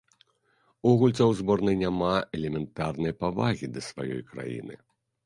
У 0.91 0.93
гульцоў 1.01 1.33
зборнай 1.41 1.77
няма 1.81 2.13
элементарнай 2.37 3.13
павагі 3.21 3.71
да 3.77 3.85
сваёй 3.89 4.23
краіны. 4.31 4.81